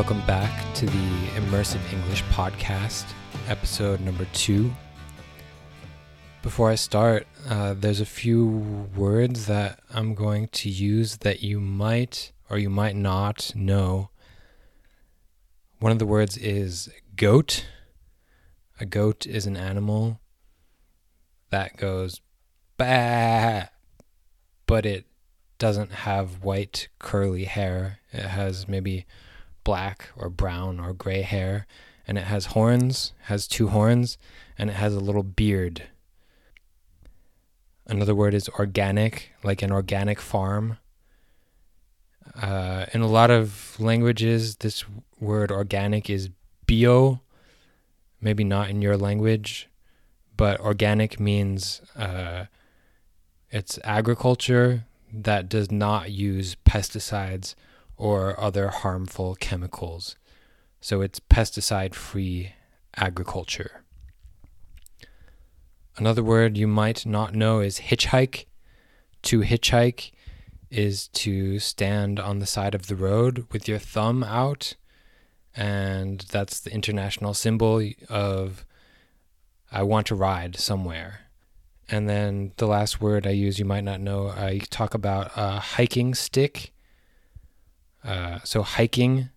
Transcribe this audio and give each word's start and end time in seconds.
Welcome 0.00 0.26
back 0.26 0.74
to 0.76 0.86
the 0.86 1.26
Immersive 1.36 1.92
English 1.92 2.22
Podcast, 2.30 3.04
episode 3.48 4.00
number 4.00 4.24
two. 4.32 4.72
Before 6.40 6.70
I 6.70 6.74
start, 6.74 7.26
uh, 7.46 7.74
there's 7.74 8.00
a 8.00 8.06
few 8.06 8.88
words 8.96 9.44
that 9.44 9.80
I'm 9.92 10.14
going 10.14 10.48
to 10.52 10.70
use 10.70 11.18
that 11.18 11.42
you 11.42 11.60
might 11.60 12.32
or 12.48 12.56
you 12.56 12.70
might 12.70 12.96
not 12.96 13.52
know. 13.54 14.08
One 15.80 15.92
of 15.92 15.98
the 15.98 16.06
words 16.06 16.38
is 16.38 16.88
goat. 17.14 17.66
A 18.80 18.86
goat 18.86 19.26
is 19.26 19.44
an 19.44 19.58
animal 19.58 20.18
that 21.50 21.76
goes 21.76 22.22
bah, 22.78 23.64
but 24.64 24.86
it 24.86 25.04
doesn't 25.58 25.92
have 25.92 26.42
white 26.42 26.88
curly 26.98 27.44
hair. 27.44 27.98
It 28.14 28.24
has 28.24 28.66
maybe 28.66 29.04
black 29.64 30.08
or 30.16 30.28
brown 30.28 30.80
or 30.80 30.92
gray 30.92 31.22
hair, 31.22 31.66
and 32.06 32.18
it 32.18 32.24
has 32.24 32.46
horns, 32.46 33.12
has 33.22 33.46
two 33.46 33.68
horns, 33.68 34.18
and 34.58 34.70
it 34.70 34.74
has 34.74 34.94
a 34.94 35.00
little 35.00 35.22
beard. 35.22 35.84
Another 37.86 38.14
word 38.14 38.34
is 38.34 38.48
organic, 38.50 39.32
like 39.42 39.62
an 39.62 39.72
organic 39.72 40.20
farm. 40.20 40.78
Uh, 42.40 42.86
in 42.94 43.00
a 43.00 43.08
lot 43.08 43.30
of 43.30 43.74
languages, 43.80 44.56
this 44.56 44.84
word 45.18 45.50
organic 45.50 46.08
is 46.08 46.30
bio, 46.66 47.20
maybe 48.20 48.44
not 48.44 48.70
in 48.70 48.80
your 48.80 48.96
language, 48.96 49.68
but 50.36 50.60
organic 50.60 51.18
means 51.18 51.82
uh, 51.96 52.44
it's 53.50 53.78
agriculture 53.82 54.84
that 55.12 55.48
does 55.48 55.70
not 55.70 56.10
use 56.10 56.56
pesticides 56.64 57.54
or 58.00 58.40
other 58.40 58.68
harmful 58.68 59.34
chemicals. 59.34 60.16
So 60.80 61.02
it's 61.02 61.20
pesticide 61.20 61.94
free 61.94 62.54
agriculture. 62.96 63.84
Another 65.98 66.22
word 66.22 66.56
you 66.56 66.66
might 66.66 67.04
not 67.04 67.34
know 67.34 67.60
is 67.60 67.78
hitchhike. 67.78 68.46
To 69.24 69.40
hitchhike 69.40 70.12
is 70.70 71.08
to 71.08 71.58
stand 71.58 72.18
on 72.18 72.38
the 72.38 72.46
side 72.46 72.74
of 72.74 72.86
the 72.86 72.96
road 72.96 73.46
with 73.52 73.68
your 73.68 73.78
thumb 73.78 74.24
out, 74.24 74.76
and 75.54 76.20
that's 76.30 76.58
the 76.58 76.72
international 76.72 77.34
symbol 77.34 77.86
of 78.08 78.64
I 79.70 79.82
want 79.82 80.06
to 80.06 80.14
ride 80.14 80.56
somewhere. 80.56 81.26
And 81.90 82.08
then 82.08 82.52
the 82.56 82.66
last 82.66 83.02
word 83.02 83.26
I 83.26 83.30
use, 83.30 83.58
you 83.58 83.66
might 83.66 83.84
not 83.84 84.00
know, 84.00 84.28
I 84.28 84.62
talk 84.70 84.94
about 84.94 85.32
a 85.36 85.58
hiking 85.58 86.14
stick. 86.14 86.72
Uh, 88.04 88.38
so, 88.44 88.62
hiking 88.62 89.28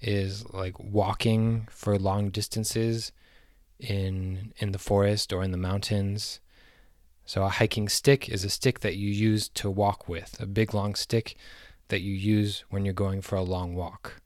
is 0.00 0.44
like 0.52 0.78
walking 0.78 1.66
for 1.70 1.98
long 1.98 2.30
distances 2.30 3.12
in 3.78 4.52
in 4.58 4.72
the 4.72 4.78
forest 4.78 5.32
or 5.32 5.42
in 5.42 5.50
the 5.50 5.58
mountains. 5.58 6.40
So 7.26 7.44
a 7.44 7.48
hiking 7.48 7.88
stick 7.88 8.28
is 8.28 8.44
a 8.44 8.50
stick 8.50 8.80
that 8.80 8.96
you 8.96 9.08
use 9.08 9.48
to 9.50 9.70
walk 9.70 10.08
with, 10.08 10.38
a 10.40 10.46
big 10.46 10.74
long 10.74 10.94
stick 10.94 11.36
that 11.88 12.02
you 12.02 12.12
use 12.12 12.64
when 12.68 12.84
you're 12.84 12.92
going 12.92 13.22
for 13.22 13.36
a 13.36 13.42
long 13.42 13.74
walk. 13.74 14.20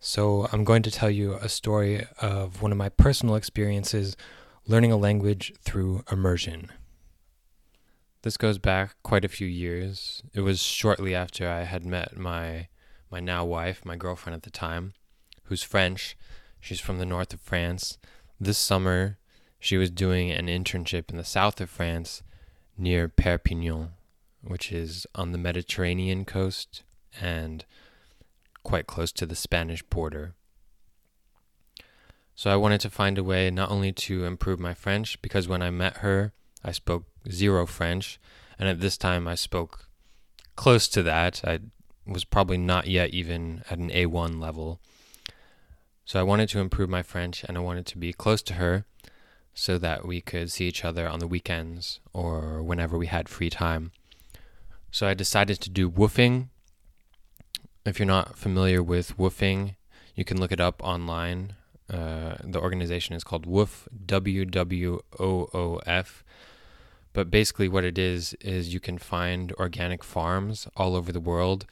So 0.00 0.48
I'm 0.52 0.64
going 0.64 0.82
to 0.82 0.90
tell 0.90 1.10
you 1.10 1.34
a 1.34 1.48
story 1.48 2.06
of 2.20 2.60
one 2.60 2.72
of 2.72 2.78
my 2.78 2.88
personal 2.88 3.36
experiences 3.36 4.16
learning 4.66 4.90
a 4.90 4.96
language 4.96 5.52
through 5.62 6.02
immersion. 6.10 6.72
This 8.22 8.36
goes 8.36 8.58
back 8.58 8.96
quite 9.02 9.24
a 9.24 9.28
few 9.28 9.46
years. 9.46 10.22
It 10.34 10.40
was 10.40 10.62
shortly 10.62 11.14
after 11.14 11.48
I 11.48 11.62
had 11.62 11.84
met 11.84 12.16
my 12.16 12.68
my 13.10 13.18
now 13.18 13.44
wife, 13.44 13.84
my 13.84 13.96
girlfriend 13.96 14.34
at 14.34 14.42
the 14.42 14.50
time, 14.50 14.92
who's 15.44 15.62
French. 15.62 16.16
She's 16.60 16.80
from 16.80 16.98
the 16.98 17.06
north 17.06 17.32
of 17.32 17.40
France. 17.40 17.98
This 18.38 18.58
summer, 18.58 19.18
she 19.58 19.76
was 19.76 19.90
doing 19.90 20.30
an 20.30 20.46
internship 20.46 21.10
in 21.10 21.16
the 21.16 21.24
south 21.24 21.60
of 21.60 21.70
France 21.70 22.22
near 22.76 23.08
Perpignan, 23.08 23.90
which 24.42 24.70
is 24.70 25.06
on 25.14 25.32
the 25.32 25.38
Mediterranean 25.38 26.24
coast 26.24 26.82
and 27.20 27.64
quite 28.62 28.86
close 28.86 29.12
to 29.12 29.26
the 29.26 29.34
Spanish 29.34 29.82
border. 29.82 30.34
So 32.34 32.50
I 32.50 32.56
wanted 32.56 32.80
to 32.82 32.90
find 32.90 33.18
a 33.18 33.24
way 33.24 33.50
not 33.50 33.70
only 33.70 33.92
to 33.92 34.24
improve 34.24 34.60
my 34.60 34.72
French, 34.72 35.20
because 35.20 35.48
when 35.48 35.62
I 35.62 35.70
met 35.70 35.98
her, 35.98 36.32
I 36.64 36.72
spoke 36.72 37.04
zero 37.30 37.66
French, 37.66 38.20
and 38.58 38.68
at 38.68 38.80
this 38.80 38.96
time 38.96 39.26
I 39.26 39.34
spoke 39.34 39.86
close 40.56 40.88
to 40.88 41.02
that. 41.02 41.40
I 41.44 41.60
was 42.06 42.24
probably 42.24 42.58
not 42.58 42.86
yet 42.86 43.10
even 43.10 43.62
at 43.70 43.78
an 43.78 43.90
A1 43.90 44.40
level. 44.40 44.80
So 46.04 46.18
I 46.18 46.24
wanted 46.24 46.48
to 46.50 46.58
improve 46.58 46.90
my 46.90 47.02
French 47.02 47.44
and 47.44 47.56
I 47.56 47.60
wanted 47.60 47.86
to 47.86 47.98
be 47.98 48.12
close 48.12 48.42
to 48.42 48.54
her 48.54 48.84
so 49.54 49.78
that 49.78 50.04
we 50.04 50.20
could 50.20 50.50
see 50.50 50.66
each 50.66 50.84
other 50.84 51.08
on 51.08 51.18
the 51.18 51.26
weekends 51.26 52.00
or 52.12 52.62
whenever 52.62 52.98
we 52.98 53.06
had 53.06 53.28
free 53.28 53.50
time. 53.50 53.92
So 54.90 55.06
I 55.06 55.14
decided 55.14 55.60
to 55.60 55.70
do 55.70 55.90
woofing. 55.90 56.48
If 57.84 57.98
you're 57.98 58.06
not 58.06 58.36
familiar 58.36 58.82
with 58.82 59.16
woofing, 59.16 59.76
you 60.14 60.24
can 60.24 60.40
look 60.40 60.52
it 60.52 60.60
up 60.60 60.82
online. 60.82 61.54
Uh, 61.88 62.36
the 62.42 62.60
organization 62.60 63.14
is 63.14 63.24
called 63.24 63.46
WWOOF, 63.46 63.88
W 64.06 64.44
W 64.44 65.00
O 65.18 65.48
O 65.54 65.80
F. 65.86 66.24
But 67.12 67.30
basically, 67.30 67.68
what 67.68 67.84
it 67.84 67.98
is, 67.98 68.34
is 68.40 68.72
you 68.72 68.80
can 68.80 68.98
find 68.98 69.52
organic 69.52 70.04
farms 70.04 70.68
all 70.76 70.94
over 70.94 71.10
the 71.10 71.20
world 71.20 71.66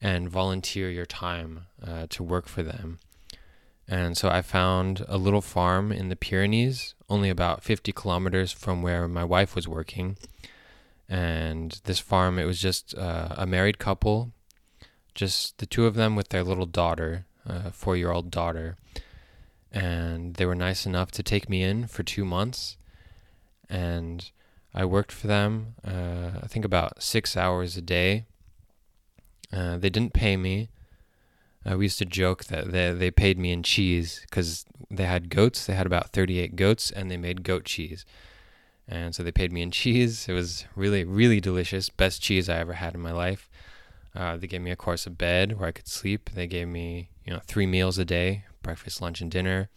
and 0.00 0.28
volunteer 0.28 0.90
your 0.90 1.06
time 1.06 1.66
uh, 1.84 2.06
to 2.10 2.22
work 2.22 2.46
for 2.46 2.62
them. 2.62 2.98
And 3.88 4.16
so 4.16 4.28
I 4.28 4.42
found 4.42 5.04
a 5.08 5.16
little 5.16 5.40
farm 5.40 5.92
in 5.92 6.08
the 6.08 6.16
Pyrenees, 6.16 6.94
only 7.08 7.30
about 7.30 7.62
50 7.62 7.92
kilometers 7.92 8.50
from 8.52 8.82
where 8.82 9.06
my 9.06 9.24
wife 9.24 9.54
was 9.54 9.68
working. 9.68 10.16
And 11.08 11.80
this 11.84 12.00
farm, 12.00 12.38
it 12.38 12.46
was 12.46 12.60
just 12.60 12.96
uh, 12.96 13.28
a 13.36 13.46
married 13.46 13.78
couple, 13.78 14.32
just 15.14 15.58
the 15.58 15.66
two 15.66 15.86
of 15.86 15.94
them 15.94 16.16
with 16.16 16.30
their 16.30 16.42
little 16.42 16.66
daughter, 16.66 17.26
a 17.44 17.70
four 17.70 17.96
year 17.96 18.10
old 18.10 18.30
daughter. 18.30 18.76
And 19.70 20.34
they 20.34 20.46
were 20.46 20.54
nice 20.54 20.84
enough 20.84 21.12
to 21.12 21.22
take 21.22 21.48
me 21.48 21.62
in 21.62 21.86
for 21.86 22.02
two 22.02 22.24
months. 22.24 22.76
And 23.68 24.30
I 24.76 24.84
worked 24.84 25.10
for 25.10 25.26
them, 25.26 25.74
uh, 25.82 26.40
I 26.42 26.46
think 26.48 26.66
about 26.66 27.02
six 27.02 27.34
hours 27.34 27.78
a 27.78 27.82
day. 27.82 28.26
Uh, 29.50 29.78
they 29.78 29.88
didn't 29.88 30.12
pay 30.12 30.36
me. 30.36 30.68
Uh, 31.64 31.78
we 31.78 31.86
used 31.86 31.98
to 31.98 32.04
joke 32.04 32.44
that 32.44 32.72
they, 32.72 32.92
they 32.92 33.10
paid 33.10 33.38
me 33.38 33.52
in 33.52 33.62
cheese 33.62 34.20
because 34.28 34.66
they 34.90 35.04
had 35.04 35.30
goats. 35.30 35.64
They 35.64 35.72
had 35.72 35.86
about 35.86 36.10
38 36.10 36.56
goats 36.56 36.90
and 36.90 37.10
they 37.10 37.16
made 37.16 37.42
goat 37.42 37.64
cheese. 37.64 38.04
And 38.86 39.14
so 39.14 39.22
they 39.22 39.32
paid 39.32 39.50
me 39.50 39.62
in 39.62 39.70
cheese. 39.70 40.28
It 40.28 40.32
was 40.32 40.66
really, 40.76 41.04
really 41.04 41.40
delicious. 41.40 41.88
Best 41.88 42.20
cheese 42.20 42.48
I 42.48 42.58
ever 42.58 42.74
had 42.74 42.94
in 42.94 43.00
my 43.00 43.12
life. 43.12 43.48
Uh, 44.14 44.36
they 44.36 44.46
gave 44.46 44.60
me, 44.60 44.70
of 44.70 44.78
course, 44.78 45.06
a 45.06 45.10
bed 45.10 45.58
where 45.58 45.68
I 45.68 45.72
could 45.72 45.88
sleep. 45.88 46.30
They 46.34 46.46
gave 46.46 46.68
me, 46.68 47.08
you 47.24 47.32
know, 47.32 47.40
three 47.46 47.66
meals 47.66 47.98
a 47.98 48.04
day 48.04 48.44
breakfast, 48.62 49.00
lunch, 49.00 49.20
and 49.20 49.30
dinner. 49.30 49.70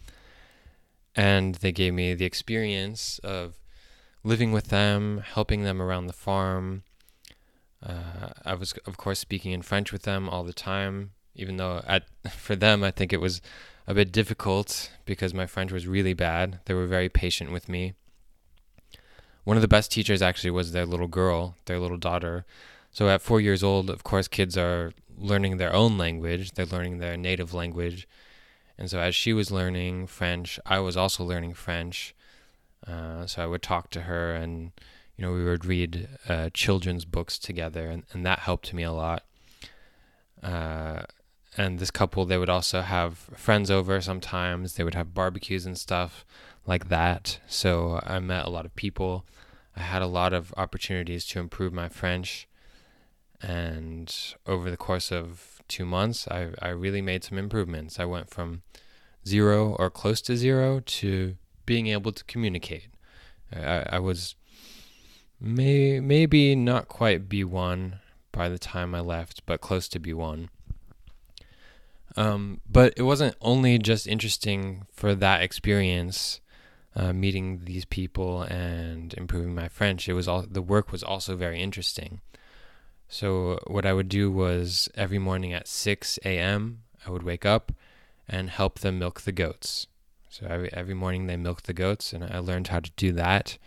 And 1.14 1.54
they 1.56 1.72
gave 1.72 1.94
me 1.94 2.12
the 2.14 2.24
experience 2.24 3.18
of 3.20 3.59
living 4.22 4.52
with 4.52 4.68
them, 4.68 5.22
helping 5.24 5.62
them 5.62 5.80
around 5.80 6.06
the 6.06 6.12
farm. 6.12 6.82
Uh, 7.84 8.30
I 8.44 8.54
was, 8.54 8.74
of 8.86 8.96
course, 8.96 9.18
speaking 9.18 9.52
in 9.52 9.62
French 9.62 9.92
with 9.92 10.02
them 10.02 10.28
all 10.28 10.44
the 10.44 10.52
time, 10.52 11.12
even 11.34 11.56
though 11.56 11.82
at 11.86 12.04
for 12.30 12.56
them 12.56 12.84
I 12.84 12.90
think 12.90 13.12
it 13.12 13.20
was 13.20 13.40
a 13.86 13.94
bit 13.94 14.12
difficult 14.12 14.90
because 15.04 15.34
my 15.34 15.46
French 15.46 15.72
was 15.72 15.86
really 15.86 16.12
bad. 16.12 16.60
They 16.66 16.74
were 16.74 16.86
very 16.86 17.08
patient 17.08 17.50
with 17.50 17.68
me. 17.68 17.94
One 19.44 19.56
of 19.56 19.62
the 19.62 19.68
best 19.68 19.90
teachers 19.90 20.22
actually 20.22 20.50
was 20.50 20.72
their 20.72 20.86
little 20.86 21.08
girl, 21.08 21.56
their 21.64 21.78
little 21.78 21.96
daughter. 21.96 22.44
So 22.92 23.08
at 23.08 23.22
4 23.22 23.40
years 23.40 23.62
old, 23.62 23.88
of 23.88 24.04
course 24.04 24.28
kids 24.28 24.56
are 24.56 24.92
learning 25.16 25.56
their 25.56 25.72
own 25.72 25.96
language, 25.96 26.52
they're 26.52 26.66
learning 26.66 26.98
their 26.98 27.16
native 27.16 27.54
language. 27.54 28.06
And 28.78 28.90
so 28.90 29.00
as 29.00 29.14
she 29.14 29.32
was 29.32 29.50
learning 29.50 30.06
French, 30.06 30.58
I 30.64 30.78
was 30.80 30.96
also 30.96 31.24
learning 31.24 31.54
French. 31.54 32.14
Uh, 32.86 33.26
so 33.26 33.42
I 33.42 33.46
would 33.46 33.62
talk 33.62 33.90
to 33.90 34.02
her 34.02 34.34
and 34.34 34.72
you 35.16 35.24
know 35.24 35.32
we 35.32 35.44
would 35.44 35.64
read 35.64 36.08
uh, 36.28 36.50
children's 36.54 37.04
books 37.04 37.38
together 37.38 37.88
and, 37.88 38.04
and 38.12 38.24
that 38.24 38.40
helped 38.40 38.72
me 38.72 38.82
a 38.82 38.92
lot. 38.92 39.24
Uh, 40.42 41.02
and 41.56 41.78
this 41.78 41.90
couple 41.90 42.24
they 42.24 42.38
would 42.38 42.48
also 42.48 42.80
have 42.80 43.18
friends 43.34 43.70
over 43.70 44.00
sometimes. 44.00 44.74
They 44.74 44.84
would 44.84 44.94
have 44.94 45.14
barbecues 45.14 45.66
and 45.66 45.76
stuff 45.76 46.24
like 46.66 46.88
that. 46.88 47.40
So 47.46 48.00
i 48.04 48.18
met 48.18 48.46
a 48.46 48.50
lot 48.50 48.64
of 48.64 48.74
people. 48.76 49.26
I 49.76 49.80
had 49.80 50.02
a 50.02 50.06
lot 50.06 50.32
of 50.32 50.54
opportunities 50.56 51.24
to 51.26 51.40
improve 51.40 51.72
my 51.72 51.88
french. 51.88 52.48
And 53.42 54.14
over 54.46 54.70
the 54.70 54.76
course 54.76 55.10
of 55.10 55.62
two 55.66 55.86
months 55.86 56.26
i, 56.28 56.50
I 56.60 56.68
really 56.68 57.02
made 57.02 57.24
some 57.24 57.38
improvements. 57.38 58.00
I 58.00 58.04
went 58.04 58.30
from 58.30 58.62
zero 59.26 59.76
or 59.78 59.90
close 59.90 60.20
to 60.22 60.36
zero 60.36 60.80
to 60.80 61.36
being 61.70 61.86
able 61.96 62.12
to 62.18 62.24
communicate 62.32 62.88
i, 63.54 63.76
I 63.96 63.98
was 63.98 64.34
may, 65.40 66.00
maybe 66.00 66.56
not 66.56 66.88
quite 66.88 67.28
b1 67.28 67.76
by 68.32 68.48
the 68.48 68.58
time 68.58 68.90
i 68.94 69.00
left 69.00 69.36
but 69.46 69.60
close 69.60 69.86
to 69.88 70.00
b1 70.00 70.48
Um, 72.16 72.60
but 72.68 72.92
it 72.96 73.02
wasn't 73.02 73.36
only 73.40 73.78
just 73.78 74.06
interesting 74.06 74.62
for 74.92 75.14
that 75.14 75.42
experience, 75.42 76.40
uh, 76.96 77.12
meeting 77.12 77.46
these 77.64 77.84
people 77.84 78.42
and 78.42 79.14
improving 79.14 79.54
my 79.54 79.68
French. 79.68 80.08
It 80.08 80.14
was 80.14 80.26
all 80.26 80.44
the 80.58 80.62
work 80.74 80.90
was 80.90 81.04
also 81.04 81.36
very 81.36 81.60
interesting. 81.62 82.20
So 83.08 83.58
what 83.66 83.86
I 83.86 83.92
would 83.92 84.08
do 84.08 84.30
was 84.30 84.88
every 84.94 85.18
morning 85.18 85.52
at 85.52 85.68
6 85.68 86.18
a.m. 86.24 86.82
I 87.06 87.10
would 87.10 87.22
wake 87.22 87.46
up 87.46 87.72
and 88.28 88.50
help 88.50 88.80
them 88.80 88.98
milk 88.98 89.20
the 89.22 89.32
goats. 89.32 89.86
So 90.30 90.46
every 90.48 90.72
every 90.72 90.94
morning 90.94 91.26
they 91.26 91.36
milked 91.36 91.66
the 91.66 91.72
goats, 91.72 92.12
and 92.12 92.22
I 92.22 92.38
learned 92.38 92.68
how 92.68 92.78
to 92.78 92.90
do 92.96 93.10
that. 93.12 93.58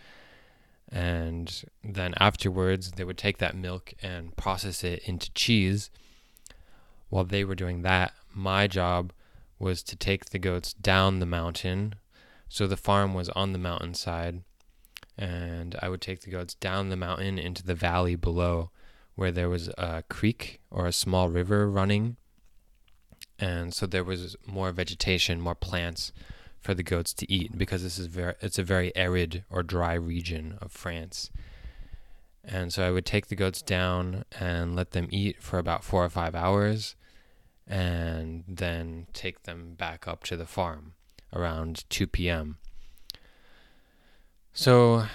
And 0.90 1.64
then 1.82 2.14
afterwards, 2.18 2.92
they 2.92 3.04
would 3.04 3.18
take 3.18 3.36
that 3.38 3.54
milk 3.54 3.92
and 4.02 4.34
process 4.36 4.82
it 4.82 5.02
into 5.04 5.30
cheese. 5.32 5.90
While 7.10 7.24
they 7.24 7.44
were 7.44 7.54
doing 7.54 7.82
that, 7.82 8.12
my 8.32 8.66
job 8.66 9.12
was 9.58 9.82
to 9.84 9.96
take 9.96 10.26
the 10.26 10.38
goats 10.38 10.72
down 10.72 11.18
the 11.18 11.26
mountain. 11.26 11.96
So 12.48 12.66
the 12.66 12.76
farm 12.78 13.12
was 13.12 13.28
on 13.30 13.52
the 13.52 13.58
mountainside, 13.58 14.42
and 15.18 15.76
I 15.82 15.90
would 15.90 16.00
take 16.00 16.22
the 16.22 16.30
goats 16.30 16.54
down 16.54 16.88
the 16.88 16.96
mountain 16.96 17.38
into 17.38 17.62
the 17.62 17.74
valley 17.74 18.16
below 18.16 18.70
where 19.16 19.30
there 19.30 19.50
was 19.50 19.68
a 19.76 20.02
creek 20.08 20.60
or 20.70 20.86
a 20.86 20.92
small 20.92 21.28
river 21.28 21.70
running. 21.70 22.16
And 23.38 23.74
so 23.74 23.86
there 23.86 24.04
was 24.04 24.36
more 24.46 24.72
vegetation, 24.72 25.40
more 25.40 25.54
plants 25.54 26.12
for 26.64 26.74
the 26.74 26.82
goats 26.82 27.12
to 27.12 27.30
eat 27.30 27.56
because 27.56 27.82
this 27.82 27.98
is 27.98 28.06
very 28.06 28.34
it's 28.40 28.58
a 28.58 28.62
very 28.62 28.90
arid 28.96 29.44
or 29.50 29.62
dry 29.62 29.92
region 29.92 30.58
of 30.62 30.72
France. 30.72 31.30
And 32.42 32.72
so 32.72 32.86
I 32.86 32.90
would 32.90 33.06
take 33.06 33.28
the 33.28 33.36
goats 33.36 33.62
down 33.62 34.24
and 34.38 34.74
let 34.74 34.90
them 34.90 35.08
eat 35.10 35.42
for 35.42 35.58
about 35.58 35.82
4 35.82 36.04
or 36.04 36.10
5 36.10 36.34
hours 36.34 36.94
and 37.66 38.44
then 38.46 39.06
take 39.14 39.44
them 39.44 39.74
back 39.74 40.06
up 40.06 40.24
to 40.24 40.36
the 40.36 40.44
farm 40.44 40.92
around 41.32 41.84
2 41.88 42.06
p.m. 42.06 42.58
So 44.52 45.06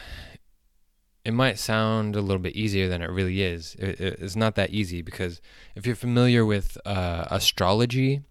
it 1.23 1.33
might 1.33 1.59
sound 1.59 2.15
a 2.15 2.21
little 2.21 2.41
bit 2.41 2.55
easier 2.55 2.87
than 2.87 3.01
it 3.01 3.09
really 3.09 3.41
is. 3.41 3.75
It, 3.75 3.99
it's 3.99 4.35
not 4.35 4.55
that 4.55 4.71
easy 4.71 5.01
because 5.01 5.41
if 5.75 5.85
you're 5.85 5.95
familiar 5.95 6.45
with 6.45 6.77
uh, 6.85 7.25
astrology, 7.29 8.21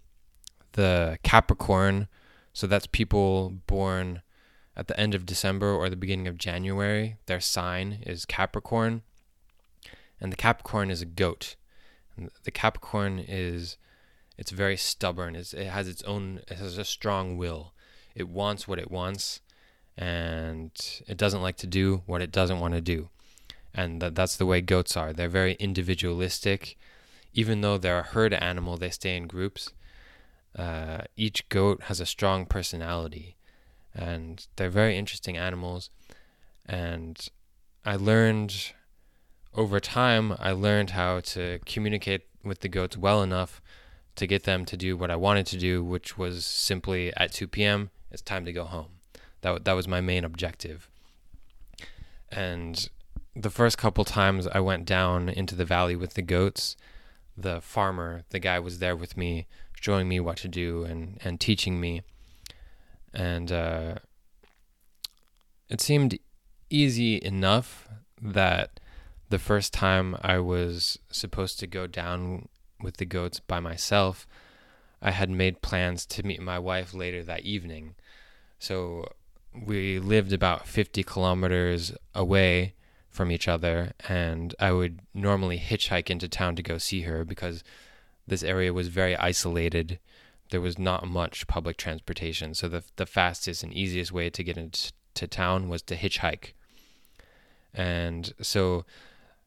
the 0.72 1.18
Capricorn, 1.22 2.08
so 2.58 2.66
that's 2.66 2.88
people 2.88 3.50
born 3.68 4.22
at 4.76 4.88
the 4.88 4.98
end 4.98 5.14
of 5.14 5.24
December 5.24 5.70
or 5.70 5.88
the 5.88 5.94
beginning 5.94 6.26
of 6.26 6.36
January, 6.36 7.16
their 7.26 7.38
sign 7.38 8.00
is 8.04 8.24
Capricorn. 8.24 9.02
And 10.20 10.32
the 10.32 10.36
Capricorn 10.36 10.90
is 10.90 11.00
a 11.00 11.06
goat. 11.06 11.54
And 12.16 12.32
the 12.42 12.50
Capricorn 12.50 13.20
is 13.20 13.76
it's 14.36 14.50
very 14.50 14.76
stubborn. 14.76 15.36
It's, 15.36 15.54
it 15.54 15.68
has 15.68 15.86
its 15.86 16.02
own 16.02 16.40
it 16.48 16.58
has 16.58 16.76
a 16.78 16.84
strong 16.84 17.36
will. 17.36 17.74
It 18.16 18.28
wants 18.28 18.66
what 18.66 18.80
it 18.80 18.90
wants 18.90 19.40
and 19.96 20.72
it 21.06 21.16
doesn't 21.16 21.42
like 21.42 21.58
to 21.58 21.68
do 21.68 22.02
what 22.06 22.22
it 22.22 22.32
doesn't 22.32 22.58
want 22.58 22.74
to 22.74 22.80
do. 22.80 23.08
And 23.72 24.02
that, 24.02 24.16
that's 24.16 24.34
the 24.34 24.46
way 24.46 24.62
goats 24.62 24.96
are. 24.96 25.12
They're 25.12 25.28
very 25.28 25.54
individualistic. 25.60 26.76
Even 27.34 27.60
though 27.60 27.78
they're 27.78 28.00
a 28.00 28.14
herd 28.14 28.34
animal, 28.34 28.76
they 28.76 28.90
stay 28.90 29.16
in 29.16 29.28
groups. 29.28 29.70
Uh, 30.58 31.02
each 31.16 31.48
goat 31.48 31.84
has 31.84 32.00
a 32.00 32.06
strong 32.06 32.44
personality, 32.44 33.36
and 33.94 34.46
they're 34.56 34.68
very 34.68 34.98
interesting 34.98 35.36
animals. 35.36 35.90
And 36.66 37.28
I 37.84 37.96
learned 37.96 38.72
over 39.54 39.80
time, 39.80 40.34
I 40.38 40.52
learned 40.52 40.90
how 40.90 41.20
to 41.20 41.60
communicate 41.64 42.22
with 42.42 42.60
the 42.60 42.68
goats 42.68 42.96
well 42.96 43.22
enough 43.22 43.62
to 44.16 44.26
get 44.26 44.42
them 44.42 44.64
to 44.64 44.76
do 44.76 44.96
what 44.96 45.10
I 45.10 45.16
wanted 45.16 45.46
to 45.46 45.56
do, 45.56 45.84
which 45.84 46.18
was 46.18 46.44
simply 46.44 47.12
at 47.16 47.32
2 47.32 47.46
p.m., 47.46 47.90
it's 48.10 48.22
time 48.22 48.44
to 48.44 48.52
go 48.52 48.64
home. 48.64 48.98
That 49.42 49.64
that 49.64 49.74
was 49.74 49.86
my 49.86 50.00
main 50.00 50.24
objective. 50.24 50.88
And 52.30 52.88
the 53.36 53.50
first 53.50 53.78
couple 53.78 54.04
times 54.04 54.48
I 54.48 54.60
went 54.60 54.84
down 54.84 55.28
into 55.28 55.54
the 55.54 55.64
valley 55.64 55.94
with 55.94 56.14
the 56.14 56.22
goats, 56.22 56.76
the 57.36 57.60
farmer, 57.60 58.24
the 58.30 58.40
guy 58.40 58.58
was 58.58 58.80
there 58.80 58.96
with 58.96 59.16
me, 59.16 59.46
showing 59.80 60.08
me 60.08 60.20
what 60.20 60.36
to 60.38 60.48
do 60.48 60.84
and 60.84 61.18
and 61.24 61.40
teaching 61.40 61.80
me. 61.80 62.02
And 63.12 63.50
uh, 63.50 63.94
it 65.68 65.80
seemed 65.80 66.18
easy 66.70 67.20
enough 67.22 67.88
that 68.20 68.80
the 69.30 69.38
first 69.38 69.72
time 69.72 70.16
I 70.22 70.38
was 70.38 70.98
supposed 71.10 71.58
to 71.60 71.66
go 71.66 71.86
down 71.86 72.48
with 72.80 72.96
the 72.96 73.04
goats 73.04 73.40
by 73.40 73.60
myself, 73.60 74.26
I 75.02 75.10
had 75.10 75.30
made 75.30 75.62
plans 75.62 76.06
to 76.06 76.26
meet 76.26 76.40
my 76.40 76.58
wife 76.58 76.94
later 76.94 77.22
that 77.24 77.40
evening. 77.40 77.94
So 78.58 79.08
we 79.54 79.98
lived 79.98 80.32
about 80.32 80.66
50 80.66 81.02
kilometers 81.02 81.92
away 82.14 82.74
from 83.10 83.30
each 83.30 83.48
other, 83.48 83.92
and 84.08 84.54
I 84.60 84.72
would 84.72 85.00
normally 85.14 85.58
hitchhike 85.58 86.10
into 86.10 86.28
town 86.28 86.56
to 86.56 86.62
go 86.62 86.78
see 86.78 87.02
her 87.02 87.24
because 87.24 87.64
this 88.28 88.42
area 88.42 88.72
was 88.72 88.88
very 88.88 89.16
isolated. 89.16 89.98
There 90.50 90.60
was 90.60 90.78
not 90.78 91.06
much 91.06 91.46
public 91.46 91.76
transportation, 91.76 92.54
so 92.54 92.68
the 92.68 92.84
the 92.96 93.06
fastest 93.06 93.62
and 93.62 93.72
easiest 93.72 94.12
way 94.12 94.30
to 94.30 94.44
get 94.44 94.56
into 94.56 94.92
town 95.26 95.68
was 95.68 95.82
to 95.82 95.96
hitchhike. 95.96 96.52
And 97.74 98.32
so 98.40 98.84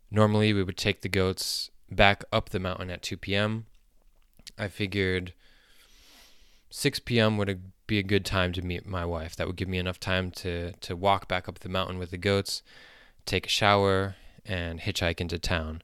normally 0.10 0.54
we 0.54 0.64
would 0.64 0.78
take 0.78 1.02
the 1.02 1.10
goats 1.10 1.72
back 1.90 2.24
up 2.32 2.50
the 2.50 2.60
mountain 2.60 2.90
at 2.90 3.02
2 3.02 3.18
p.m. 3.18 3.66
I 4.58 4.68
figured 4.68 5.34
6 6.70 7.00
p.m. 7.00 7.38
would 7.38 7.62
be 7.88 8.00
a 8.00 8.04
good 8.04 8.26
time 8.26 8.54
to 8.54 8.62
meet 8.62 8.86
my 8.86 9.06
wife. 9.06 9.36
That 9.36 9.48
would 9.48 9.56
give 9.56 9.68
me 9.68 9.78
enough 9.78 10.00
time 10.00 10.32
to 10.32 10.74
to 10.74 10.96
walk 10.96 11.28
back 11.28 11.48
up 11.48 11.60
the 11.60 11.70
mountain 11.70 12.00
with 12.00 12.12
the 12.12 12.18
goats, 12.18 12.64
take 13.26 13.46
a 13.46 13.50
shower, 13.50 14.16
and 14.46 14.80
hitchhike 14.80 15.20
into 15.20 15.38
town. 15.40 15.82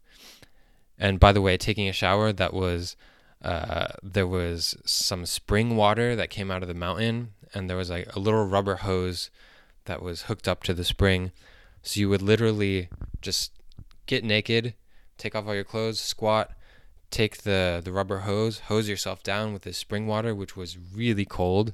And 0.98 1.20
by 1.20 1.32
the 1.32 1.42
way, 1.42 1.58
taking 1.58 1.88
a 1.88 1.94
shower, 1.94 2.34
that 2.34 2.54
was 2.54 2.96
uh, 3.42 3.88
there 4.02 4.28
was 4.28 4.76
some 4.84 5.26
spring 5.26 5.76
water 5.76 6.16
that 6.16 6.30
came 6.30 6.50
out 6.50 6.64
of 6.64 6.68
the 6.68 6.74
mountain, 6.74 7.34
and 7.54 7.70
there 7.70 7.78
was 7.78 7.90
like 7.90 8.14
a 8.16 8.20
little 8.20 8.46
rubber 8.46 8.78
hose 8.78 9.30
that 9.86 10.02
was 10.02 10.24
hooked 10.24 10.48
up 10.48 10.64
to 10.64 10.74
the 10.74 10.84
spring. 10.84 11.32
So 11.84 12.00
you 12.00 12.10
would 12.10 12.22
literally 12.22 12.90
just 13.22 13.52
get 14.08 14.24
naked, 14.24 14.74
take 15.18 15.36
off 15.36 15.48
all 15.48 15.56
your 15.56 15.64
clothes, 15.64 16.00
squat, 16.00 16.52
take 17.12 17.44
the 17.44 17.82
the 17.84 17.92
rubber 17.92 18.20
hose, 18.20 18.60
hose 18.62 18.90
yourself 18.90 19.24
down 19.24 19.54
with 19.54 19.62
this 19.62 19.78
spring 19.78 20.08
water, 20.08 20.34
which 20.34 20.58
was 20.58 20.78
really 20.78 21.26
cold. 21.26 21.74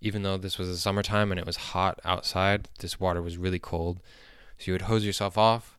Even 0.00 0.22
though 0.22 0.36
this 0.36 0.58
was 0.58 0.68
the 0.68 0.76
summertime 0.76 1.32
and 1.32 1.40
it 1.40 1.46
was 1.46 1.56
hot 1.56 1.98
outside, 2.04 2.68
this 2.80 3.00
water 3.00 3.22
was 3.22 3.36
really 3.36 3.58
cold. 3.58 4.00
So 4.58 4.66
you 4.66 4.72
would 4.72 4.82
hose 4.82 5.04
yourself 5.04 5.38
off, 5.38 5.77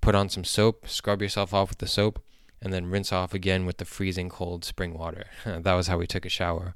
put 0.00 0.14
on 0.14 0.28
some 0.28 0.44
soap, 0.44 0.88
scrub 0.88 1.22
yourself 1.22 1.52
off 1.52 1.70
with 1.70 1.78
the 1.78 1.86
soap, 1.86 2.22
and 2.62 2.72
then 2.72 2.86
rinse 2.86 3.12
off 3.12 3.34
again 3.34 3.66
with 3.66 3.78
the 3.78 3.84
freezing 3.84 4.28
cold 4.28 4.64
spring 4.64 4.94
water. 4.94 5.26
that 5.44 5.74
was 5.74 5.86
how 5.86 5.98
we 5.98 6.06
took 6.06 6.26
a 6.26 6.30
shower. 6.30 6.74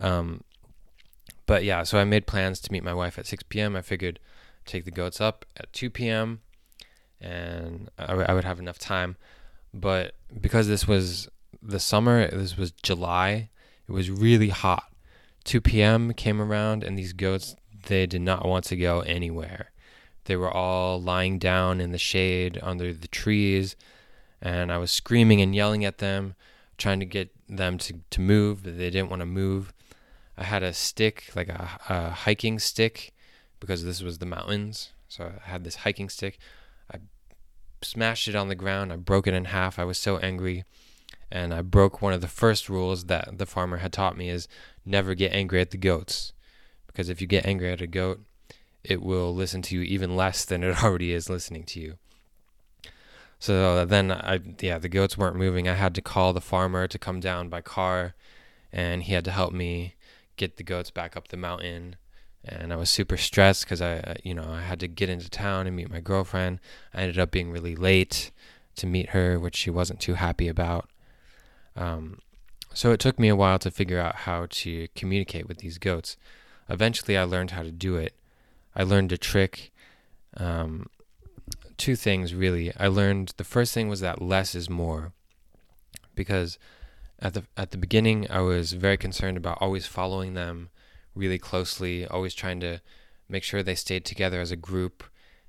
Um, 0.00 0.42
but 1.46 1.64
yeah, 1.64 1.84
so 1.84 1.98
I 1.98 2.04
made 2.04 2.26
plans 2.26 2.60
to 2.60 2.72
meet 2.72 2.82
my 2.82 2.94
wife 2.94 3.18
at 3.18 3.26
6 3.26 3.44
p.m. 3.44 3.76
I 3.76 3.82
figured 3.82 4.18
take 4.64 4.84
the 4.84 4.90
goats 4.90 5.20
up 5.20 5.44
at 5.56 5.72
2 5.72 5.90
p.m. 5.90 6.40
and 7.20 7.88
I, 7.98 8.08
w- 8.08 8.26
I 8.28 8.34
would 8.34 8.44
have 8.44 8.58
enough 8.58 8.78
time. 8.78 9.16
But 9.72 10.14
because 10.40 10.66
this 10.68 10.88
was 10.88 11.28
the 11.62 11.80
summer, 11.80 12.28
this 12.28 12.56
was 12.56 12.72
July, 12.72 13.50
it 13.88 13.92
was 13.92 14.10
really 14.10 14.48
hot. 14.48 14.84
2 15.44 15.60
p.m. 15.60 16.12
came 16.12 16.42
around, 16.42 16.82
and 16.82 16.98
these 16.98 17.12
goats, 17.12 17.54
they 17.86 18.06
did 18.06 18.22
not 18.22 18.44
want 18.44 18.64
to 18.64 18.76
go 18.76 19.00
anywhere. 19.00 19.70
They 20.26 20.36
were 20.36 20.50
all 20.50 21.00
lying 21.00 21.38
down 21.38 21.80
in 21.80 21.92
the 21.92 21.98
shade 21.98 22.58
under 22.62 22.92
the 22.92 23.08
trees, 23.08 23.74
and 24.40 24.70
I 24.70 24.78
was 24.78 24.90
screaming 24.90 25.40
and 25.40 25.54
yelling 25.54 25.84
at 25.84 25.98
them, 25.98 26.34
trying 26.78 27.00
to 27.00 27.06
get 27.06 27.30
them 27.48 27.78
to, 27.78 27.94
to 28.10 28.20
move, 28.20 28.62
but 28.62 28.76
they 28.76 28.90
didn't 28.90 29.10
want 29.10 29.20
to 29.20 29.26
move. 29.26 29.72
I 30.36 30.44
had 30.44 30.62
a 30.62 30.72
stick, 30.72 31.30
like 31.34 31.48
a, 31.48 31.70
a 31.88 32.10
hiking 32.10 32.58
stick, 32.58 33.14
because 33.58 33.84
this 33.84 34.02
was 34.02 34.18
the 34.18 34.26
mountains. 34.26 34.90
So 35.08 35.32
I 35.44 35.48
had 35.48 35.64
this 35.64 35.76
hiking 35.76 36.08
stick 36.08 36.38
I 36.92 36.98
smashed 37.82 38.28
it 38.28 38.34
on 38.34 38.48
the 38.48 38.54
ground. 38.54 38.92
I 38.92 38.96
broke 38.96 39.26
it 39.26 39.34
in 39.34 39.46
half. 39.46 39.78
I 39.78 39.84
was 39.84 39.98
so 39.98 40.18
angry. 40.18 40.64
And 41.30 41.52
I 41.52 41.62
broke 41.62 42.00
one 42.00 42.12
of 42.12 42.20
the 42.20 42.28
first 42.28 42.68
rules 42.68 43.04
that 43.06 43.38
the 43.38 43.46
farmer 43.46 43.78
had 43.78 43.92
taught 43.92 44.16
me 44.16 44.28
is 44.28 44.46
never 44.84 45.14
get 45.14 45.32
angry 45.32 45.60
at 45.60 45.70
the 45.70 45.76
goats. 45.76 46.32
Because 46.86 47.08
if 47.08 47.20
you 47.20 47.26
get 47.26 47.46
angry 47.46 47.70
at 47.70 47.80
a 47.80 47.86
goat, 47.86 48.20
it 48.88 49.02
will 49.02 49.34
listen 49.34 49.62
to 49.62 49.74
you 49.74 49.82
even 49.82 50.16
less 50.16 50.44
than 50.44 50.62
it 50.62 50.82
already 50.84 51.12
is 51.12 51.28
listening 51.30 51.64
to 51.64 51.80
you. 51.80 51.94
So 53.38 53.84
then 53.84 54.10
I 54.10 54.40
yeah, 54.60 54.78
the 54.78 54.88
goats 54.88 55.18
weren't 55.18 55.36
moving. 55.36 55.68
I 55.68 55.74
had 55.74 55.94
to 55.96 56.02
call 56.02 56.32
the 56.32 56.40
farmer 56.40 56.86
to 56.88 56.98
come 56.98 57.20
down 57.20 57.48
by 57.48 57.60
car 57.60 58.14
and 58.72 59.02
he 59.02 59.12
had 59.12 59.24
to 59.26 59.30
help 59.30 59.52
me 59.52 59.94
get 60.36 60.56
the 60.56 60.62
goats 60.62 60.90
back 60.90 61.16
up 61.16 61.28
the 61.28 61.36
mountain 61.36 61.96
and 62.44 62.72
I 62.72 62.76
was 62.76 62.90
super 62.90 63.16
stressed 63.16 63.64
because 63.64 63.82
I, 63.82 64.16
you 64.22 64.34
know, 64.34 64.46
I 64.48 64.60
had 64.62 64.80
to 64.80 64.88
get 64.88 65.10
into 65.10 65.28
town 65.28 65.66
and 65.66 65.74
meet 65.74 65.90
my 65.90 66.00
girlfriend. 66.00 66.60
I 66.94 67.02
ended 67.02 67.18
up 67.18 67.30
being 67.30 67.50
really 67.50 67.74
late 67.74 68.30
to 68.76 68.86
meet 68.86 69.10
her, 69.10 69.38
which 69.38 69.56
she 69.56 69.70
wasn't 69.70 70.00
too 70.00 70.14
happy 70.14 70.48
about. 70.48 70.88
Um, 71.74 72.20
So 72.72 72.92
it 72.92 73.00
took 73.00 73.18
me 73.18 73.28
a 73.28 73.36
while 73.36 73.58
to 73.60 73.70
figure 73.70 73.98
out 73.98 74.16
how 74.16 74.46
to 74.50 74.88
communicate 74.94 75.48
with 75.48 75.58
these 75.58 75.78
goats. 75.78 76.16
Eventually, 76.68 77.16
I 77.16 77.24
learned 77.24 77.52
how 77.52 77.62
to 77.62 77.72
do 77.72 77.96
it. 77.96 78.14
I 78.76 78.82
learned 78.82 79.10
a 79.10 79.18
trick. 79.18 79.72
Um, 80.36 80.90
two 81.78 81.96
things 81.96 82.34
really. 82.34 82.72
I 82.76 82.88
learned 82.88 83.32
the 83.38 83.44
first 83.44 83.72
thing 83.72 83.88
was 83.88 84.00
that 84.00 84.20
less 84.20 84.54
is 84.54 84.68
more, 84.68 85.12
because 86.14 86.58
at 87.18 87.32
the 87.34 87.44
at 87.56 87.70
the 87.70 87.78
beginning 87.78 88.30
I 88.30 88.40
was 88.40 88.74
very 88.74 88.98
concerned 88.98 89.38
about 89.38 89.58
always 89.60 89.86
following 89.86 90.34
them 90.34 90.68
really 91.14 91.38
closely, 91.38 92.06
always 92.06 92.34
trying 92.34 92.60
to 92.60 92.80
make 93.28 93.42
sure 93.42 93.62
they 93.62 93.74
stayed 93.74 94.04
together 94.04 94.40
as 94.40 94.52
a 94.52 94.56
group, 94.56 95.02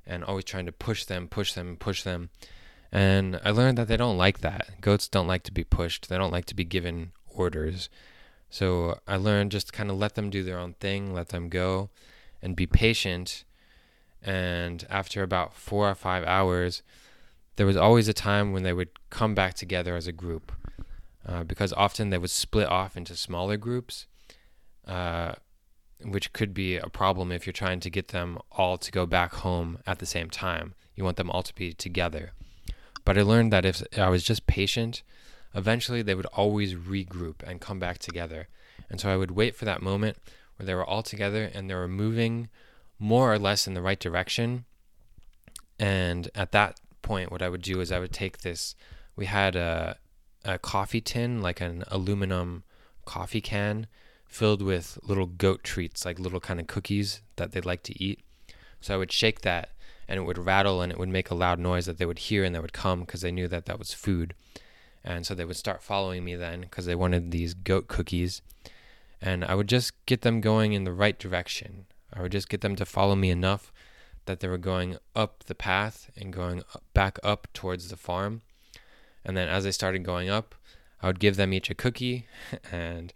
and 0.06 0.24
always 0.24 0.46
trying 0.46 0.66
to 0.66 0.72
push 0.72 1.04
them, 1.04 1.28
push 1.28 1.54
them, 1.54 1.76
push 1.76 2.04
them. 2.04 2.30
And 2.92 3.42
I 3.44 3.52
learned 3.52 3.78
that 3.78 3.90
they 3.90 3.98
don't 3.98 4.18
like 4.18 4.40
that. 4.40 4.80
Goats 4.80 5.10
don't 5.10 5.28
like 5.28 5.44
to 5.44 5.52
be 5.52 5.66
pushed. 5.66 6.08
They 6.08 6.18
don't 6.18 6.32
like 6.32 6.46
to 6.46 6.56
be 6.56 6.64
given 6.64 7.12
orders. 7.28 7.90
So 8.50 9.00
I 9.06 9.18
learned 9.18 9.52
just 9.52 9.74
kind 9.74 9.92
of 9.92 9.98
let 9.98 10.16
them 10.16 10.30
do 10.30 10.42
their 10.42 10.58
own 10.58 10.74
thing, 10.80 11.14
let 11.14 11.30
them 11.30 11.50
go, 11.50 11.90
and 12.42 12.56
be 12.56 12.68
patient. 12.68 13.44
And 14.22 14.86
after 14.90 15.24
about 15.24 15.54
four 15.54 15.90
or 15.90 15.96
five 15.96 16.24
hours, 16.26 16.84
there 17.56 17.66
was 17.66 17.78
always 17.78 18.08
a 18.08 18.14
time 18.14 18.54
when 18.54 18.64
they 18.64 18.74
would 18.74 18.90
come 19.10 19.36
back 19.36 19.54
together 19.54 19.96
as 19.96 20.08
a 20.08 20.12
group. 20.12 20.52
Uh, 21.28 21.44
because 21.44 21.74
often 21.74 22.10
they 22.10 22.18
would 22.18 22.30
split 22.30 22.68
off 22.68 22.96
into 22.96 23.16
smaller 23.16 23.58
groups, 23.58 24.08
uh, 24.88 25.34
which 26.02 26.32
could 26.32 26.54
be 26.54 26.78
a 26.78 26.88
problem 26.88 27.34
if 27.34 27.46
you're 27.46 27.52
trying 27.52 27.82
to 27.82 27.90
get 27.90 28.10
them 28.10 28.40
all 28.54 28.78
to 28.78 28.92
go 28.92 29.06
back 29.06 29.34
home 29.34 29.80
at 29.86 30.00
the 30.00 30.06
same 30.06 30.30
time. 30.30 30.74
You 30.96 31.04
want 31.04 31.18
them 31.18 31.30
all 31.30 31.44
to 31.44 31.54
be 31.54 31.74
together. 31.74 32.32
But 33.04 33.18
I 33.18 33.24
learned 33.24 33.52
that 33.52 33.66
if 33.66 33.84
I 33.98 34.08
was 34.08 34.24
just 34.24 34.48
patient, 34.48 35.04
eventually 35.54 36.02
they 36.02 36.16
would 36.16 36.26
always 36.28 36.76
regroup 36.76 37.44
and 37.44 37.60
come 37.60 37.80
back 37.80 37.98
together. 37.98 38.48
And 38.90 39.02
so 39.02 39.10
I 39.10 39.18
would 39.18 39.32
wait 39.32 39.56
for 39.56 39.66
that 39.66 39.82
moment 39.82 40.18
where 40.58 40.66
they 40.66 40.76
were 40.76 40.86
all 40.86 41.04
together 41.04 41.50
and 41.54 41.70
they 41.70 41.76
were 41.76 41.88
moving 41.88 42.50
more 43.00 43.32
or 43.32 43.40
less 43.40 43.68
in 43.68 43.74
the 43.74 43.82
right 43.82 44.00
direction. 44.00 44.66
And 45.80 46.30
at 46.36 46.52
that 46.52 46.80
point, 47.02 47.32
what 47.32 47.42
I 47.42 47.50
would 47.50 47.62
do 47.62 47.80
is 47.80 47.92
I 47.92 48.00
would 48.00 48.14
take 48.14 48.40
this. 48.40 48.76
We 49.16 49.26
had 49.26 49.56
a, 49.56 49.98
a 50.44 50.58
coffee 50.60 51.02
tin, 51.02 51.42
like 51.42 51.62
an 51.62 51.84
aluminum 51.88 52.64
coffee 53.06 53.42
can, 53.42 53.88
filled 54.26 54.62
with 54.62 54.98
little 55.04 55.28
goat 55.28 55.64
treats, 55.64 56.06
like 56.06 56.20
little 56.20 56.40
kind 56.40 56.60
of 56.60 56.68
cookies 56.68 57.22
that 57.36 57.52
they'd 57.52 57.66
like 57.66 57.84
to 57.84 58.04
eat. 58.04 58.20
So 58.82 58.94
I 58.94 58.98
would 58.98 59.12
shake 59.12 59.42
that 59.42 59.72
and 60.08 60.20
it 60.20 60.24
would 60.24 60.38
rattle 60.38 60.82
and 60.82 60.92
it 60.92 60.98
would 60.98 61.10
make 61.10 61.30
a 61.30 61.36
loud 61.36 61.60
noise 61.60 61.86
that 61.86 61.98
they 61.98 62.06
would 62.06 62.20
hear 62.20 62.44
and 62.44 62.56
they 62.56 62.60
would 62.60 62.74
come 62.74 63.02
because 63.02 63.22
they 63.22 63.32
knew 63.32 63.48
that 63.48 63.66
that 63.66 63.80
was 63.80 63.94
food. 63.94 64.34
And 65.04 65.26
so 65.26 65.34
they 65.34 65.46
would 65.46 65.58
start 65.58 65.84
following 65.84 66.24
me 66.24 66.36
then 66.36 66.62
because 66.62 66.86
they 66.86 66.96
wanted 66.96 67.32
these 67.32 67.54
goat 67.54 67.88
cookies. 67.88 68.42
And 69.22 69.44
I 69.44 69.56
would 69.56 69.68
just 69.68 69.94
get 70.06 70.22
them 70.22 70.42
going 70.42 70.74
in 70.74 70.84
the 70.84 70.92
right 70.92 71.18
direction. 71.18 71.86
I 72.14 72.22
would 72.22 72.32
just 72.32 72.50
get 72.50 72.62
them 72.62 72.76
to 72.76 72.86
follow 72.86 73.16
me 73.16 73.30
enough 73.30 73.74
that 74.26 74.40
they 74.40 74.48
were 74.48 74.58
going 74.58 74.98
up 75.16 75.46
the 75.46 75.56
path 75.56 76.10
and 76.16 76.32
going 76.32 76.64
back 76.94 77.18
up 77.24 77.48
towards 77.54 77.90
the 77.90 77.98
farm. 77.98 78.42
And 79.26 79.36
then 79.36 79.48
as 79.48 79.64
they 79.64 79.72
started 79.72 80.04
going 80.04 80.30
up, 80.30 80.56
I 81.02 81.08
would 81.08 81.20
give 81.20 81.36
them 81.36 81.54
each 81.54 81.70
a 81.70 81.76
cookie 81.76 82.28
and 82.72 83.14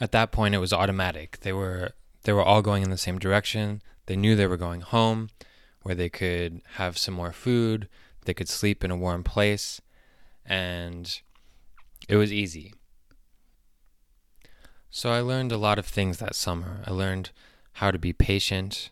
at 0.00 0.12
that 0.12 0.32
point 0.32 0.54
it 0.54 0.58
was 0.58 0.72
automatic. 0.72 1.40
They 1.40 1.52
were 1.52 1.92
they 2.24 2.32
were 2.32 2.42
all 2.42 2.62
going 2.62 2.82
in 2.82 2.90
the 2.90 2.96
same 2.98 3.18
direction. 3.18 3.82
They 4.06 4.16
knew 4.16 4.34
they 4.34 4.46
were 4.46 4.56
going 4.56 4.80
home 4.80 5.30
where 5.82 5.94
they 5.94 6.08
could 6.08 6.62
have 6.74 6.96
some 6.98 7.14
more 7.14 7.32
food, 7.32 7.88
they 8.24 8.34
could 8.34 8.48
sleep 8.48 8.84
in 8.84 8.90
a 8.90 8.96
warm 8.96 9.24
place, 9.24 9.80
and 10.46 11.20
it 12.08 12.16
was 12.16 12.32
easy. 12.32 12.72
So 14.94 15.10
I 15.10 15.20
learned 15.20 15.52
a 15.52 15.56
lot 15.56 15.78
of 15.78 15.86
things 15.86 16.18
that 16.18 16.34
summer. 16.34 16.82
I 16.86 16.90
learned 16.90 17.30
how 17.72 17.90
to 17.90 17.98
be 17.98 18.12
patient. 18.12 18.90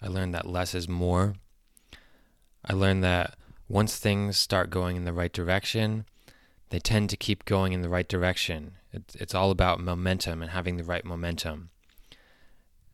I 0.00 0.06
learned 0.06 0.32
that 0.34 0.46
less 0.46 0.72
is 0.72 0.88
more. 0.88 1.34
I 2.64 2.74
learned 2.74 3.02
that 3.02 3.34
once 3.68 3.98
things 3.98 4.38
start 4.38 4.70
going 4.70 4.94
in 4.94 5.04
the 5.04 5.12
right 5.12 5.32
direction, 5.32 6.04
they 6.68 6.78
tend 6.78 7.10
to 7.10 7.16
keep 7.16 7.44
going 7.44 7.72
in 7.72 7.82
the 7.82 7.88
right 7.88 8.08
direction. 8.08 8.74
It's, 8.92 9.16
it's 9.16 9.34
all 9.34 9.50
about 9.50 9.80
momentum 9.80 10.42
and 10.42 10.52
having 10.52 10.76
the 10.76 10.84
right 10.84 11.04
momentum. 11.04 11.70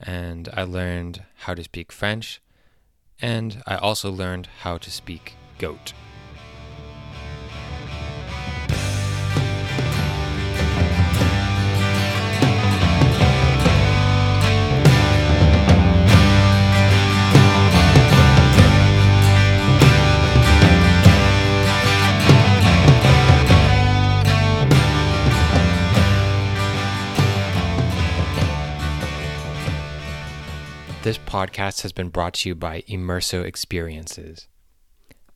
And 0.00 0.48
I 0.54 0.62
learned 0.62 1.24
how 1.40 1.52
to 1.52 1.62
speak 1.62 1.92
French 1.92 2.40
and 3.20 3.62
I 3.66 3.76
also 3.76 4.10
learned 4.10 4.48
how 4.60 4.78
to 4.78 4.90
speak 4.90 5.34
goat. 5.58 5.92
This 31.08 31.16
podcast 31.16 31.80
has 31.80 31.92
been 31.92 32.10
brought 32.10 32.34
to 32.34 32.50
you 32.50 32.54
by 32.54 32.82
Immerso 32.82 33.42
Experiences. 33.42 34.46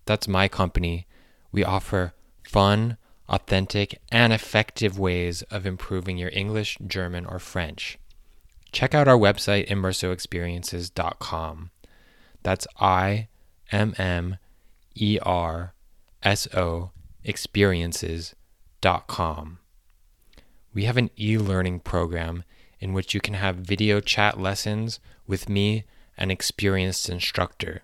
That's 0.04 0.28
my 0.28 0.46
company. 0.46 1.06
We 1.50 1.64
offer 1.64 2.12
fun, 2.42 2.98
authentic, 3.26 3.98
and 4.10 4.34
effective 4.34 4.98
ways 4.98 5.40
of 5.44 5.64
improving 5.64 6.18
your 6.18 6.28
English, 6.34 6.76
German, 6.86 7.24
or 7.24 7.38
French. 7.38 7.98
Check 8.70 8.94
out 8.94 9.08
our 9.08 9.16
website, 9.16 9.66
immersoexperiences.com. 9.70 11.70
That's 12.42 12.66
I 12.78 13.28
M 13.70 13.94
M 13.96 14.36
E 14.94 15.18
R 15.22 15.72
S 16.22 16.46
O 16.54 16.90
experiences.com. 17.24 19.58
We 20.74 20.84
have 20.84 20.98
an 20.98 21.08
e 21.18 21.38
learning 21.38 21.80
program 21.80 22.44
in 22.82 22.92
which 22.92 23.14
you 23.14 23.20
can 23.20 23.34
have 23.34 23.56
video 23.56 24.00
chat 24.00 24.40
lessons 24.40 24.98
with 25.26 25.48
me, 25.48 25.84
an 26.18 26.30
experienced 26.30 27.08
instructor. 27.08 27.82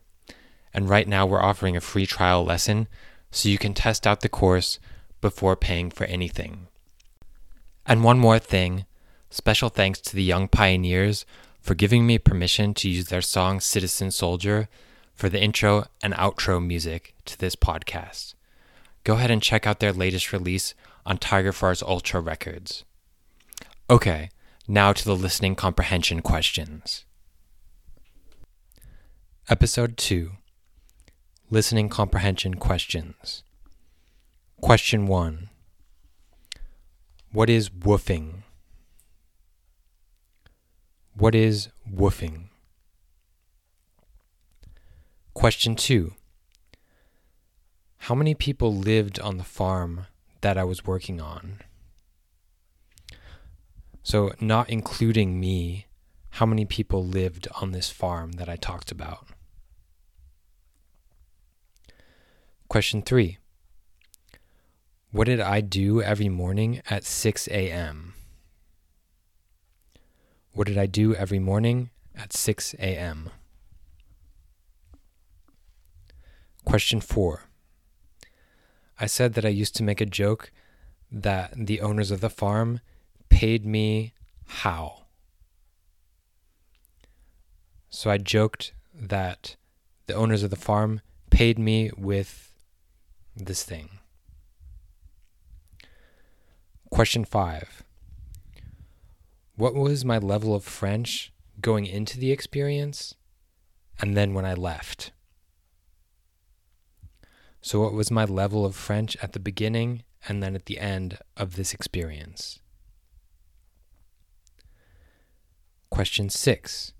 And 0.74 0.88
right 0.88 1.06
now, 1.06 1.24
we're 1.24 1.42
offering 1.42 1.76
a 1.76 1.80
free 1.80 2.04
trial 2.04 2.44
lesson 2.44 2.88
so 3.30 3.48
you 3.48 3.58
can 3.58 3.74
test 3.74 4.06
out 4.06 4.20
the 4.20 4.28
course 4.28 4.80
before 5.20 5.54
paying 5.54 5.90
for 5.90 6.04
anything. 6.04 6.66
And 7.86 8.02
one 8.02 8.18
more 8.18 8.38
thing 8.38 8.84
special 9.30 9.68
thanks 9.68 10.00
to 10.00 10.16
the 10.16 10.22
Young 10.22 10.48
Pioneers 10.48 11.24
for 11.60 11.74
giving 11.74 12.06
me 12.06 12.18
permission 12.18 12.74
to 12.74 12.88
use 12.88 13.06
their 13.06 13.22
song 13.22 13.60
Citizen 13.60 14.10
Soldier 14.10 14.68
for 15.14 15.28
the 15.28 15.40
intro 15.40 15.86
and 16.02 16.14
outro 16.14 16.64
music 16.64 17.14
to 17.26 17.38
this 17.38 17.54
podcast. 17.54 18.34
Go 19.04 19.14
ahead 19.14 19.30
and 19.30 19.42
check 19.42 19.66
out 19.66 19.80
their 19.80 19.92
latest 19.92 20.32
release 20.32 20.74
on 21.06 21.18
Tiger 21.18 21.52
Farce 21.52 21.82
Ultra 21.82 22.20
Records. 22.20 22.84
Okay, 23.90 24.30
now 24.70 24.92
to 24.92 25.02
the 25.02 25.16
listening 25.16 25.54
comprehension 25.54 26.20
questions. 26.20 27.06
Episode 29.48 29.96
2 29.96 30.32
Listening 31.50 31.88
Comprehension 31.88 32.56
Questions. 32.56 33.42
Question 34.60 35.06
1 35.06 35.48
What 37.32 37.48
is 37.48 37.70
woofing? 37.70 38.42
What 41.14 41.34
is 41.34 41.70
woofing? 41.90 42.48
Question 45.32 45.76
2 45.76 46.12
How 48.00 48.14
many 48.14 48.34
people 48.34 48.74
lived 48.74 49.18
on 49.18 49.38
the 49.38 49.44
farm 49.44 50.04
that 50.42 50.58
I 50.58 50.64
was 50.64 50.84
working 50.84 51.22
on? 51.22 51.60
So, 54.10 54.32
not 54.40 54.70
including 54.70 55.38
me, 55.38 55.84
how 56.30 56.46
many 56.46 56.64
people 56.64 57.04
lived 57.04 57.46
on 57.60 57.72
this 57.72 57.90
farm 57.90 58.32
that 58.38 58.48
I 58.48 58.56
talked 58.56 58.90
about? 58.90 59.26
Question 62.68 63.02
three 63.02 63.36
What 65.10 65.26
did 65.26 65.40
I 65.40 65.60
do 65.60 66.00
every 66.00 66.30
morning 66.30 66.80
at 66.88 67.04
6 67.04 67.48
a.m.? 67.48 68.14
What 70.54 70.68
did 70.68 70.78
I 70.78 70.86
do 70.86 71.14
every 71.14 71.38
morning 71.38 71.90
at 72.16 72.32
6 72.32 72.76
a.m.? 72.78 73.28
Question 76.64 77.02
four 77.02 77.42
I 78.98 79.04
said 79.04 79.34
that 79.34 79.44
I 79.44 79.50
used 79.50 79.76
to 79.76 79.82
make 79.82 80.00
a 80.00 80.06
joke 80.06 80.50
that 81.12 81.52
the 81.54 81.82
owners 81.82 82.10
of 82.10 82.22
the 82.22 82.30
farm 82.30 82.80
paid 83.38 83.64
me 83.64 84.12
how? 84.46 85.04
So 87.88 88.10
I 88.10 88.18
joked 88.18 88.72
that 88.92 89.54
the 90.06 90.14
owners 90.14 90.42
of 90.42 90.50
the 90.50 90.56
farm 90.56 91.02
paid 91.30 91.56
me 91.56 91.92
with 91.96 92.52
this 93.36 93.62
thing. 93.62 94.00
Question 96.90 97.24
five 97.24 97.84
What 99.54 99.76
was 99.76 100.04
my 100.04 100.18
level 100.18 100.52
of 100.52 100.64
French 100.64 101.32
going 101.60 101.86
into 101.86 102.18
the 102.18 102.32
experience 102.32 103.14
and 104.00 104.16
then 104.16 104.34
when 104.34 104.46
I 104.46 104.54
left? 104.54 105.12
So, 107.60 107.82
what 107.82 107.92
was 107.92 108.10
my 108.10 108.24
level 108.24 108.66
of 108.66 108.74
French 108.74 109.16
at 109.22 109.32
the 109.32 109.38
beginning 109.38 110.02
and 110.26 110.42
then 110.42 110.56
at 110.56 110.66
the 110.66 110.80
end 110.80 111.18
of 111.36 111.54
this 111.54 111.72
experience? 111.72 112.58
Question 115.98 116.30
six 116.30 116.92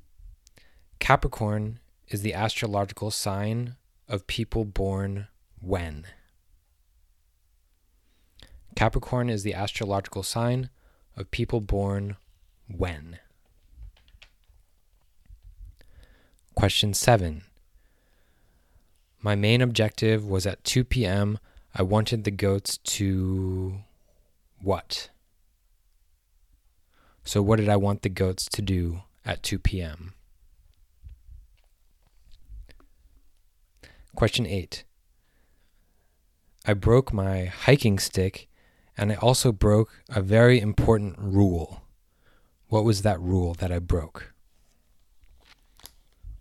Capricorn 0.99 1.79
is 2.09 2.23
the 2.23 2.35
astrological 2.35 3.13
sign 3.13 3.77
of 4.09 4.27
people 4.27 4.65
born 4.65 5.29
when? 5.61 6.05
Capricorn 8.75 9.31
is 9.31 9.45
the 9.45 9.55
astrological 9.55 10.25
sign 10.25 10.69
of 11.17 11.31
people 11.31 11.61
born 11.61 12.17
when? 12.67 13.21
Question 16.57 16.93
7. 16.93 17.45
My 19.21 19.37
main 19.37 19.63
objective 19.63 20.27
was 20.27 20.45
at 20.45 20.65
2 20.65 20.83
p.m. 20.83 21.39
I 21.73 21.83
wanted 21.83 22.25
the 22.25 22.33
goats 22.33 22.79
to 22.79 23.79
what? 24.61 25.09
So, 27.29 27.43
what 27.43 27.59
did 27.59 27.69
I 27.69 27.77
want 27.77 28.01
the 28.01 28.09
goats 28.09 28.47
to 28.55 28.63
do 28.63 29.03
at 29.23 29.43
2 29.43 29.59
p.m.? 29.59 30.15
Question 34.15 34.47
8. 34.47 34.85
I 36.65 36.73
broke 36.73 37.13
my 37.13 37.45
hiking 37.45 37.99
stick 37.99 38.49
and 38.97 39.13
I 39.13 39.17
also 39.17 39.53
broke 39.53 40.03
a 40.09 40.23
very 40.23 40.59
important 40.59 41.17
rule. 41.19 41.83
What 42.69 42.85
was 42.85 43.03
that 43.03 43.21
rule 43.21 43.53
that 43.59 43.71
I 43.71 43.79
broke? 43.79 44.33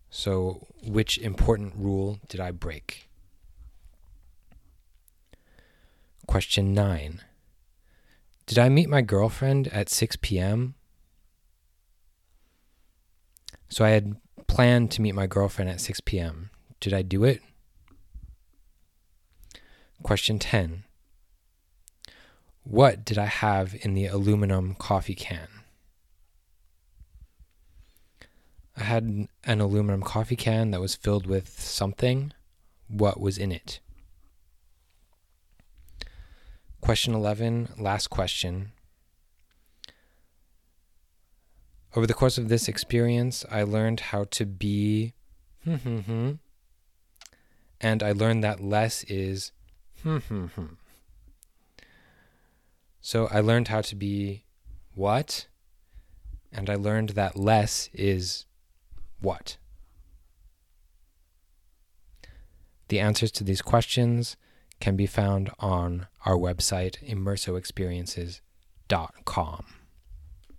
So, 0.09 0.67
which 0.81 1.17
important 1.17 1.73
rule 1.75 2.21
did 2.29 2.39
I 2.39 2.51
break? 2.51 3.09
Question 6.27 6.73
9. 6.73 7.23
Did 8.45 8.57
I 8.57 8.69
meet 8.69 8.87
my 8.87 9.01
girlfriend 9.01 9.67
at 9.67 9.89
6 9.89 10.15
p.m.? 10.21 10.75
So, 13.69 13.85
I 13.85 13.89
had 13.89 14.15
planned 14.47 14.91
to 14.91 15.01
meet 15.01 15.13
my 15.13 15.27
girlfriend 15.27 15.69
at 15.69 15.81
6 15.81 16.01
p.m. 16.01 16.49
Did 16.79 16.93
I 16.93 17.01
do 17.01 17.23
it? 17.23 17.41
Question 20.03 20.39
10. 20.39 20.83
What 22.63 23.05
did 23.05 23.17
I 23.17 23.25
have 23.25 23.75
in 23.81 23.93
the 23.93 24.07
aluminum 24.07 24.75
coffee 24.75 25.15
can? 25.15 25.47
I 28.75 28.83
had 28.83 29.27
an 29.43 29.61
aluminum 29.61 30.03
coffee 30.03 30.35
can 30.35 30.71
that 30.71 30.81
was 30.81 30.93
filled 30.93 31.25
with 31.25 31.59
something. 31.59 32.33
What 32.87 33.19
was 33.19 33.37
in 33.37 33.51
it? 33.51 33.79
Question 36.79 37.15
11, 37.15 37.69
last 37.79 38.09
question. 38.09 38.71
Over 41.95 42.05
the 42.05 42.13
course 42.13 42.37
of 42.37 42.49
this 42.49 42.67
experience, 42.67 43.45
I 43.49 43.63
learned 43.63 44.01
how 44.01 44.25
to 44.31 44.45
be, 44.45 45.13
and 45.65 46.39
I 47.81 48.11
learned 48.11 48.43
that 48.43 48.61
less 48.61 49.05
is, 49.05 49.53
so 53.01 53.27
I 53.31 53.39
learned 53.39 53.69
how 53.69 53.81
to 53.81 53.95
be 53.95 54.43
what, 54.93 55.47
and 56.51 56.69
I 56.69 56.75
learned 56.75 57.09
that 57.09 57.35
less 57.37 57.89
is 57.93 58.45
what? 59.19 59.57
The 62.89 62.99
answers 62.99 63.31
to 63.31 63.43
these 63.43 63.61
questions 63.61 64.37
can 64.79 64.95
be 64.95 65.07
found 65.07 65.49
on 65.59 66.07
our 66.25 66.35
website, 66.35 67.03
immersoexperiences.com. 67.07 69.65